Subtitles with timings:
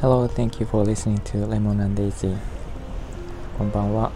[0.00, 2.38] Hello, thank you for listening to Lemon and Daisy.
[3.58, 4.12] こんばんは、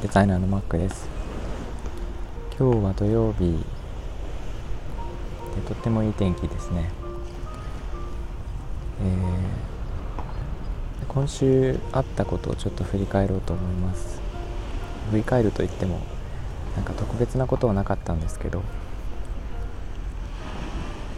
[0.00, 1.08] デザイナーのマックです。
[2.56, 3.64] 今日は土曜日
[5.56, 6.88] でとってもいい天気ですね。
[9.02, 14.20] えー、今週あったことをちょっと振り返ろうと思います。
[15.10, 15.98] 振り返るといっても
[16.76, 18.62] なんか特別なことはなかったんですけど、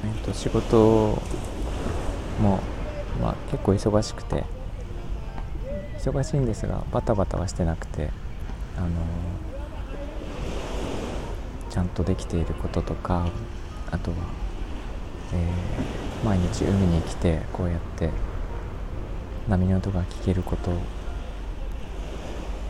[0.05, 1.21] えっと、仕事
[2.41, 2.61] も
[3.21, 4.45] まあ、結構忙しくて
[5.99, 8.11] 忙しいんですがバタバタはしてなくて
[8.77, 8.89] あの
[11.71, 13.29] ちゃんとできていることとか
[13.91, 14.17] あとは、
[15.35, 18.11] えー、毎日海に来てこうやって
[19.49, 20.73] 波の音が聞けること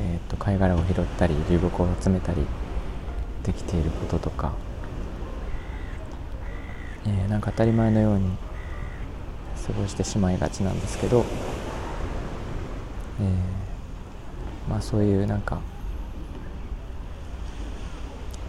[0.03, 2.45] えーと、貝殻を拾ったり流木を集めたり
[3.45, 4.53] できていることとか、
[7.06, 8.30] えー、なんか当たり前のように
[9.67, 11.25] 過ごしてしまいがちなんですけど、
[13.20, 15.61] えー、まあそういうなんか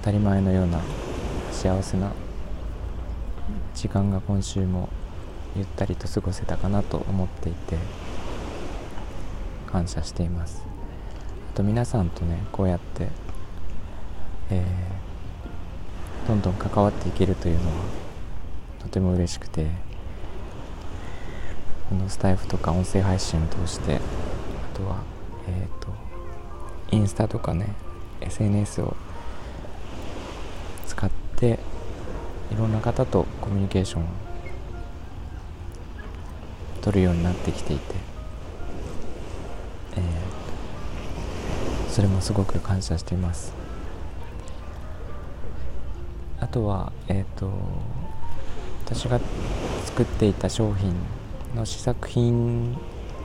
[0.02, 0.80] 当たり前のような
[1.52, 2.12] 幸せな
[3.74, 4.90] 時間が今週も
[5.56, 7.78] ゆったりと過ごせたかなと思っていて
[9.68, 10.64] 感謝しています。
[11.54, 13.10] あと皆さんとねこうやって、
[14.50, 18.03] えー、どんどん関わっていけるというのは
[18.84, 19.68] とても嬉しくて
[21.90, 25.04] このスタイフとか音声配信を通してあとは
[25.48, 25.94] えっ、ー、と
[26.92, 27.74] インスタとかね
[28.22, 28.96] SNS を
[30.88, 31.60] 使って
[32.52, 34.06] いろんな方とコミュニケーションを
[36.82, 37.96] 取るようになってきていて、
[39.96, 43.54] えー、それもすごく感謝しています。
[46.40, 47.50] あとはえっ、ー、と
[48.86, 49.20] 私が
[49.86, 50.94] 作っていた商品
[51.56, 52.78] の試作品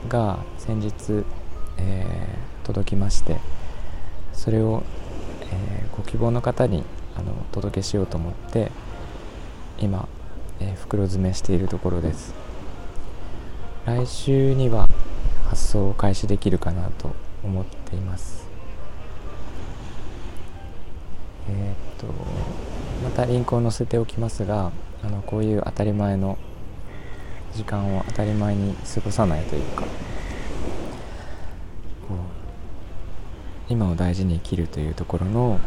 [0.08, 1.24] が先日、
[1.78, 3.38] えー、届きまして
[4.32, 4.84] それを、
[5.50, 6.84] えー、ご希望の方に
[7.16, 8.70] あのお届けしようと思って
[9.80, 10.08] 今、
[10.60, 12.34] えー、袋詰めしているところです。
[13.84, 14.86] 来週には
[15.48, 17.10] 発送を開始できるかなと
[17.42, 18.46] 思っています。
[21.48, 22.06] えっと
[23.02, 24.70] またリンクを載せておきますが
[25.08, 26.36] あのこういう当たり前の
[27.54, 29.88] 時間を当たり前に過ごさないというかこ
[32.10, 35.58] う今を大事に生きるというところの、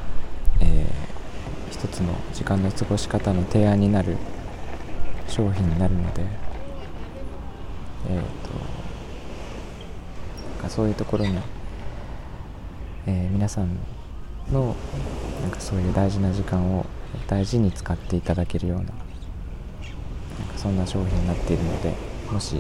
[0.60, 4.16] えー、一つの時間の過ごし方の提案になる
[5.28, 6.22] 商品になるので、
[8.10, 11.36] えーと、そういうところに、
[13.08, 13.76] えー、皆さん
[14.52, 14.76] の
[15.42, 16.86] なんかそういう大事な時間を
[17.26, 18.94] 大事に使っていただけるような
[20.62, 21.92] そんな商品になっているので
[22.32, 22.58] もし、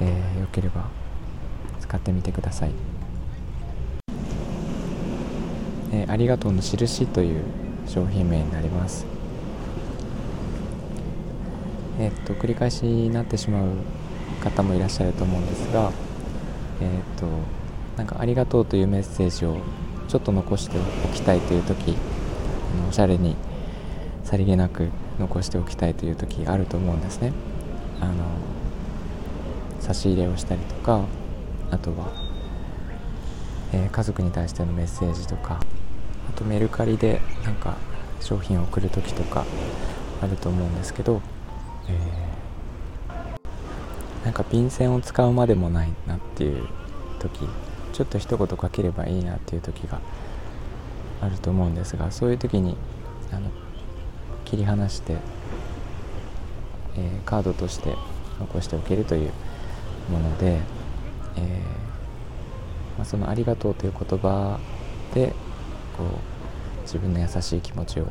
[0.00, 0.84] えー、よければ
[1.80, 2.72] 使ってみてください、
[5.92, 7.42] えー、ありがとうの印という
[7.86, 9.06] 商品名になります。
[11.98, 13.70] えっと繰り返しになってしまう
[14.44, 15.90] 方もいらっしゃると思うんですが
[16.80, 17.26] えっと
[17.96, 19.56] なんかありがとうというメッセージを
[20.06, 21.96] ちょっと残しておきたいという時
[22.88, 23.36] おしゃれに
[24.22, 27.32] さりげなく残しておきたいという時あると思うんですね。
[28.00, 28.12] あの
[29.80, 31.04] 差し入れをしたりとか
[31.70, 32.12] あとは、
[33.72, 35.60] えー、家族に対してのメッセージとか
[36.28, 37.76] あとメルカリでなんか
[38.20, 39.44] 商品を送る時とか
[40.20, 41.22] あると思うんですけど、
[41.88, 46.66] えー、なんか便箋を使うまでもないなっていう
[47.18, 47.48] 時
[47.92, 50.00] ちょっと一言書ければいいなっていう時が
[51.20, 52.76] あると思うんですがそういう時に
[53.32, 53.50] あの
[54.48, 55.16] 切り離して、
[56.96, 57.94] えー、カードとして
[58.40, 59.30] 残しておけるという
[60.10, 60.60] もので、
[61.36, 61.42] えー、
[62.96, 64.58] まあ、その「ありがとう」という言葉
[65.12, 65.34] で
[65.98, 68.06] こう自分の優しい気持ちを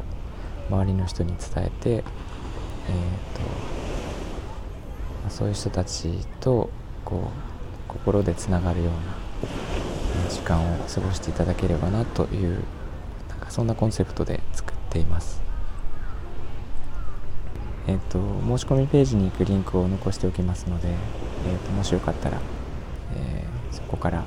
[0.69, 2.03] 周りの人に伝えて、えーと
[5.23, 6.69] まあ、そういう人たちと
[7.03, 7.31] こ
[7.87, 12.63] う心でつながるような時間を過ごしていただければなという
[13.29, 15.46] なんかそんなコンセプトで作っています。
[17.87, 20.95] えっと、申し込みページに行くリンクを残しておきますので、えっ
[21.59, 22.37] と、もしよかったら、
[23.15, 24.25] えー、そこから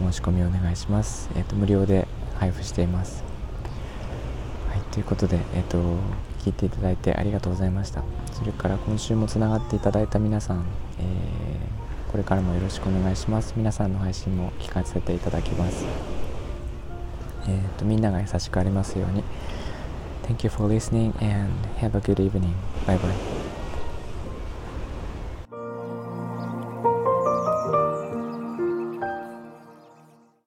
[0.00, 1.28] 申し込みをお願いします。
[1.36, 2.08] えっと、無料で
[2.38, 3.22] 配布しています。
[4.70, 5.78] はい、ということで、えっと、
[6.40, 8.02] 聞いていただいてありがとうございました。
[8.32, 10.64] それから今週もつながっていただいた皆さん、
[10.98, 13.52] えー、これからもよろしくお願いします。
[13.56, 15.84] 皆さんの配信も聞かせていただきます。
[17.46, 19.24] えっと、みんなが優しくありますように。
[20.28, 22.54] Thank you for listening and have a good evening.
[22.84, 23.37] Bye bye.